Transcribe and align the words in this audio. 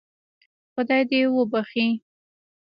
خدای 0.73 1.01
دې 1.09 1.21
وبخشي. 1.35 1.87